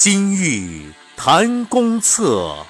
[0.00, 2.64] 金玉谈公策，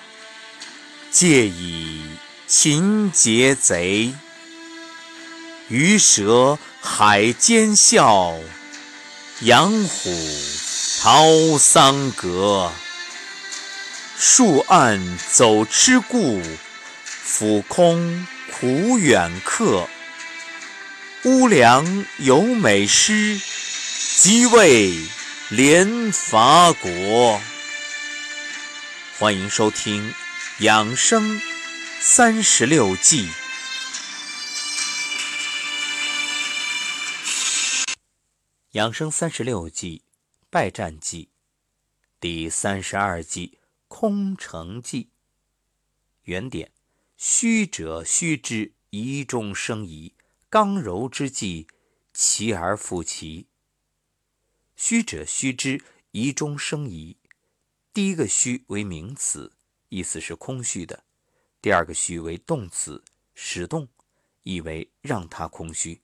[1.13, 2.03] 借以
[2.49, 4.13] 擒劫贼。
[5.69, 8.35] 鱼蛇海间笑，
[9.43, 10.11] 羊虎
[11.01, 12.73] 逃桑阁。
[14.19, 16.43] 树暗走痴故，
[17.05, 19.87] 俯空苦远客。
[21.23, 23.41] 乌梁有美诗，
[24.17, 24.97] 即为
[25.53, 27.41] 连伐国。
[29.19, 30.13] 欢迎收听
[30.65, 31.41] 《养生
[31.99, 33.27] 三十六计》。
[38.73, 40.05] 养生三十六计，
[40.51, 41.31] 败战计，
[42.21, 45.11] 第三十二计，空城计。
[46.23, 46.71] 原点：
[47.17, 50.15] 虚者虚之，疑中生疑；
[50.49, 51.67] 刚柔之计，
[52.15, 53.50] 齐而复齐。
[54.83, 57.19] 虚者虚之，疑中生疑。
[57.93, 59.53] 第一个“虚”为名词，
[59.91, 61.05] 意思是空虚的；
[61.61, 63.89] 第二个“虚”为动词，使动，
[64.43, 66.01] 意为让它空虚。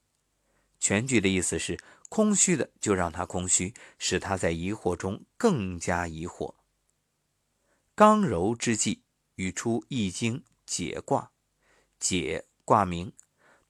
[0.78, 1.78] 全句的意思是。
[2.10, 6.54] 空虚的就让他空虚，使他在疑惑中更加疑惑。
[7.96, 9.02] 刚柔之际，
[9.36, 11.32] 语出《易经》解卦。
[11.98, 13.12] 解卦名，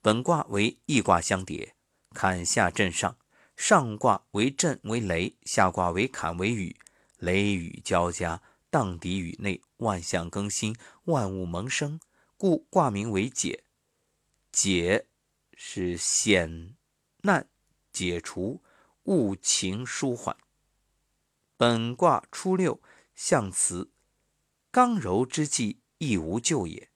[0.03, 1.77] 本卦为易卦相叠，
[2.12, 3.17] 坎下震上。
[3.57, 6.77] 上卦为震为雷，下卦为坎为雨。
[7.19, 11.99] 雷雨交加，荡涤宇内，万象更新，万物萌生，
[12.37, 13.65] 故卦名为解。
[14.53, 15.07] 解
[15.55, 16.77] 是险
[17.23, 17.49] 难。
[17.93, 18.62] 解除
[19.05, 20.37] 物情舒缓。
[21.57, 22.83] 本卦初六，
[23.15, 23.91] 象辞：
[24.71, 26.91] 刚柔之际，亦无咎也，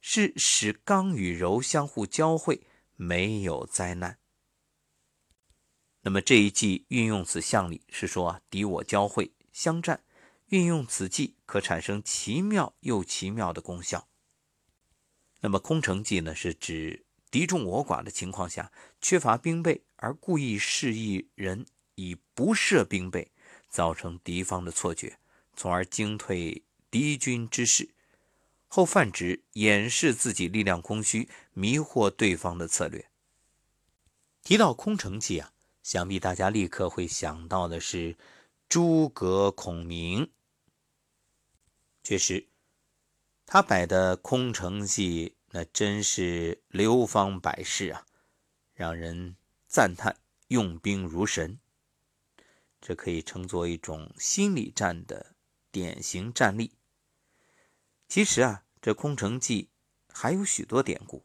[0.00, 4.18] 是使刚与柔相互交汇，没有灾难。
[6.06, 10.04] 那么这一计运用此象理，是说啊，敌我交汇相战，
[10.50, 14.06] 运用此计可产生奇妙又奇妙的功效。
[15.40, 17.04] 那么空城计呢，是指。
[17.28, 23.32] 敌众我寡的情况下，缺乏兵备，而故意示意人以不设兵备，
[23.68, 25.18] 造成敌方的错觉，
[25.56, 27.90] 从而惊退敌军之势，
[28.68, 33.10] 后泛指掩饰自己力量空虚、迷惑对方的策略。
[34.44, 35.52] 提到空城计啊，
[35.86, 38.16] 想必大家立刻会想到的是
[38.68, 40.32] 诸葛孔明。
[42.02, 42.48] 确实，
[43.46, 45.36] 他摆的空城计。
[45.50, 48.04] 那真是流芳百世啊，
[48.74, 49.36] 让人
[49.68, 51.60] 赞叹用兵如神。
[52.80, 55.36] 这可以称作一种心理战的
[55.70, 56.72] 典型战例。
[58.08, 59.70] 其实啊，这空城计
[60.12, 61.24] 还有许多典故。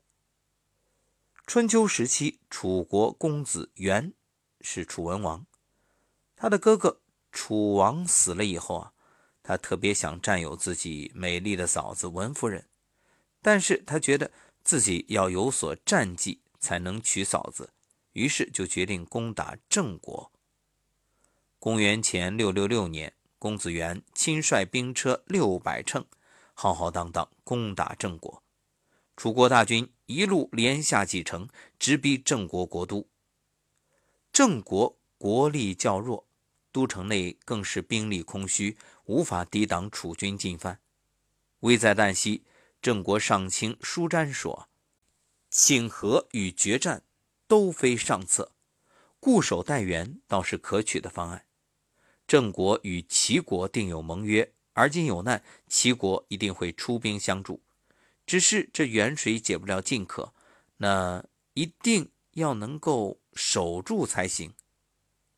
[1.47, 4.13] 春秋时期，楚国公子元
[4.63, 5.45] 是楚文王，
[6.35, 7.01] 他的哥哥
[7.31, 8.94] 楚王死了以后啊，
[9.41, 12.67] 他特别想占有自己美丽的嫂子文夫人。
[13.41, 14.31] 但是他觉得
[14.63, 17.71] 自己要有所战绩才能娶嫂子，
[18.13, 20.31] 于是就决定攻打郑国。
[21.57, 26.05] 公元前六六六年，公子元亲率兵车六百乘，
[26.53, 28.44] 浩浩荡荡攻打郑国。
[29.16, 31.47] 楚国大军一路连下几城，
[31.79, 33.07] 直逼郑国国都。
[34.31, 36.28] 郑国国力较弱，
[36.72, 40.80] 都城内更是兵力空虚，无法抵挡楚军进犯。
[41.59, 42.44] 危在旦夕。
[42.81, 44.68] 郑国上卿舒詹说
[45.52, 47.03] ：“请和与决战
[47.47, 48.53] 都非上策，
[49.19, 51.46] 固守待援倒是可取的方案。
[52.25, 57.62] 郑国与齐国定有盟约，而今有难，齐国一定会出兵相助。
[58.25, 60.34] 只是这远水解不了近渴，
[60.78, 64.53] 那一定要能够守住才行。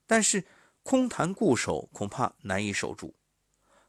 [0.06, 0.46] 但是
[0.84, 3.16] 空谈固守，恐怕难以守住。”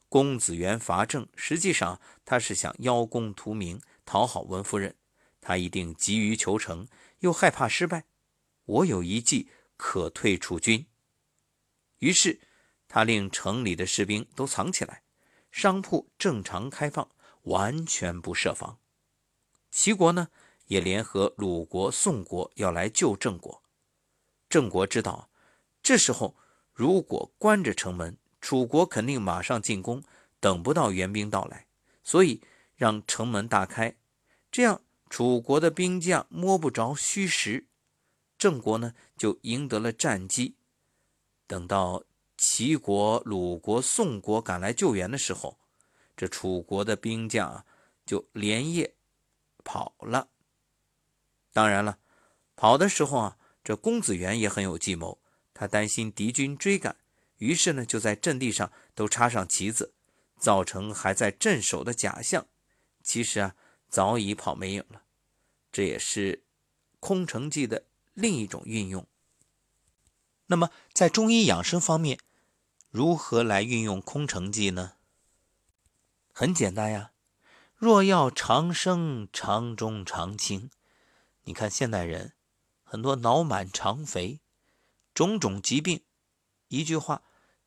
[0.08, 4.94] 公子元伐郑，实际上他是想邀功图名，讨好文夫人。
[5.40, 6.86] 他一定急于求成，
[7.18, 8.04] 又害怕失败。
[8.64, 10.86] 我有一计可退楚军。
[11.98, 12.40] 于是
[12.86, 15.02] 他令城里的士兵都藏起来，
[15.50, 17.10] 商铺正常开放，
[17.42, 18.78] 完全不设防。
[19.70, 20.28] 齐国呢，
[20.66, 23.62] 也联合鲁国、宋国要来救郑国。
[24.48, 25.28] 郑国知道，
[25.82, 26.36] 这时候
[26.72, 28.16] 如果关着城门。
[28.40, 30.02] 楚国肯定马上进攻，
[30.38, 31.66] 等不到援兵到来，
[32.02, 32.42] 所以
[32.76, 33.96] 让城门大开，
[34.52, 37.66] 这样楚国的兵将摸不着虚实，
[38.36, 40.56] 郑国呢就赢得了战机。
[41.46, 42.04] 等到
[42.36, 45.58] 齐国、鲁国、宋国赶来救援的时候，
[46.14, 47.64] 这楚国的兵将啊
[48.04, 48.94] 就连夜
[49.64, 50.28] 跑了。
[51.54, 51.98] 当然了，
[52.56, 55.20] 跑的时候啊，这公子元也很有计谋，
[55.54, 56.96] 他担心敌军追赶。
[57.38, 59.94] 于是呢，就在阵地上都插上旗子，
[60.36, 62.46] 造成还在镇守的假象。
[63.04, 63.54] 其实啊，
[63.88, 65.02] 早已跑没影了。
[65.70, 66.42] 这也是
[66.98, 67.84] 空城计的
[68.14, 69.06] 另一种运用。
[70.46, 72.18] 那么，在中医养生方面，
[72.90, 74.94] 如何来运用空城计呢？
[76.32, 77.12] 很简单呀，
[77.76, 80.68] 若要长生长中长青。
[81.44, 82.34] 你看现代人
[82.82, 84.40] 很多脑满肠肥，
[85.14, 86.02] 种种疾病，
[86.68, 87.22] 一句话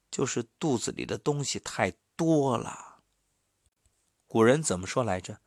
[0.09, 3.03] 就是肚子里的东西太多了。
[4.27, 5.41] 古人怎么说来着？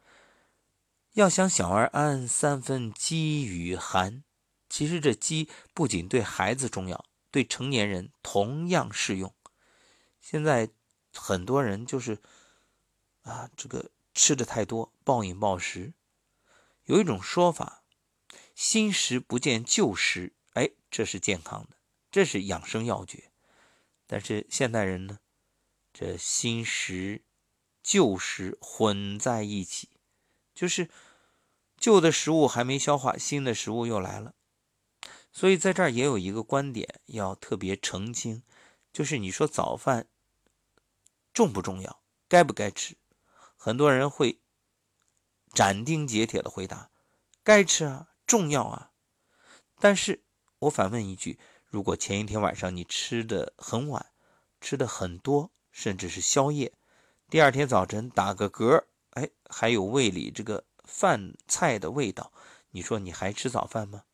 [1.15, 4.23] 要想小儿安，三分饥与寒。
[4.69, 9.35] 其实这饥不仅对孩子重要，对成年人同样适用。
[10.21, 10.71] 现在
[11.13, 12.21] 很多人就是
[13.23, 15.93] 啊，这个吃的太多，暴饮暴食。
[16.85, 17.80] 有一种说法，
[18.63, 21.79] 新食不见旧食，哎，这是健康的，
[22.11, 23.31] 这是养生要诀。
[24.07, 25.21] 但是现代人呢，
[25.95, 27.23] 这新食
[27.83, 29.89] 旧食混在一起。
[30.55, 30.91] 就是
[31.79, 34.35] 旧的食物还没消化，新的食物又来了，
[35.33, 38.43] 所以在这儿也有一个观点要特别澄清，
[38.93, 40.07] 就是你说早饭
[41.33, 42.99] 重不重要，该不该吃？
[43.57, 44.39] 很多人会
[45.55, 46.91] 斩钉截铁的回答：
[47.43, 48.93] 该吃啊，重要啊。
[49.81, 50.23] 但是
[50.61, 54.07] 我反问一句：如果前一天晚上你吃的很晚，
[54.61, 56.73] 吃的很多，甚至是宵夜，
[57.29, 58.85] 第二天早晨打个嗝。
[59.15, 62.33] 哎，还有胃里这个饭菜的味道，
[62.71, 64.05] 你说你还吃早饭吗？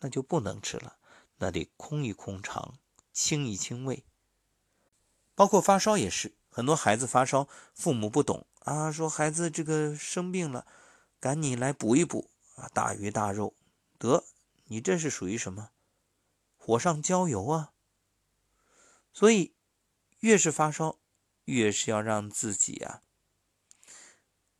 [0.00, 0.96] 那就不能吃了，
[1.38, 2.74] 那得空一空肠，
[3.14, 4.04] 清一清胃。
[5.34, 10.66] 包括发烧也是，很多孩子发烧，父母不懂啊，说孩子这个生病了，
[11.18, 13.54] 赶紧来补一补啊，大鱼大肉。
[13.98, 14.24] 得，
[14.64, 15.70] 你这是属于什么？
[16.56, 17.72] 火上浇油啊！
[19.12, 19.54] 所以，
[20.20, 20.98] 越是发烧，
[21.44, 23.02] 越是要让自己啊。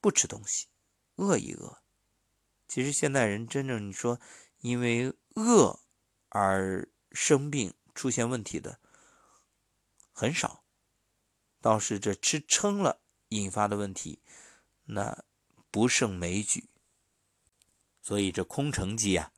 [0.01, 0.67] 不吃东西，
[1.17, 1.79] 饿一饿。
[2.67, 4.19] 其实现代人真正你说
[4.61, 5.81] 因为饿
[6.29, 8.81] 而生病出现问题的
[10.11, 10.65] 很少，
[11.61, 14.23] 倒是这吃撑了引发的问题
[14.85, 15.25] 那
[15.71, 16.69] 不胜枚举。
[18.03, 19.33] 所以这空城计啊，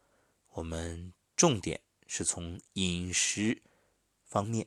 [0.49, 3.63] 我们重点是从饮食
[4.25, 4.67] 方面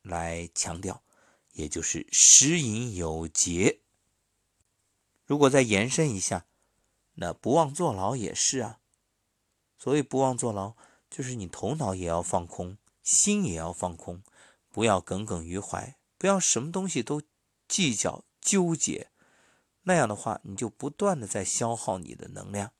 [0.00, 1.02] 来强调，
[1.52, 3.80] 也就是食饮有节。
[5.24, 6.46] 如果再延伸一下，
[7.14, 8.78] 那不忘坐牢也是啊。
[9.76, 10.76] 所谓不忘坐牢，
[11.10, 14.22] 就是你头脑也要放空，心也要放空，
[14.70, 17.20] 不要耿耿于怀，不要什么东西都
[17.66, 19.10] 计较纠结。
[19.82, 22.72] 那样的话，你就不断的在消耗你的能量。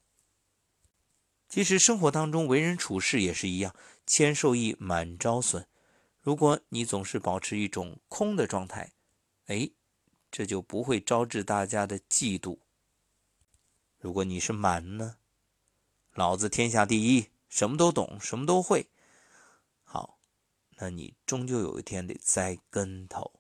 [1.49, 3.75] 其实生活当中为人处事也是一样，
[4.07, 5.67] 谦受益，满招损。
[6.21, 8.93] 如果你总是保持一种空的状态，
[9.47, 9.71] 哎。
[10.29, 12.59] 这就不会招致大家的嫉妒。
[13.97, 15.17] 如果你是满呢，
[16.13, 18.91] 老子天下第一，什么都懂，什么都会。
[19.83, 20.19] 好，
[20.77, 23.36] 那你终究有一天得栽跟头。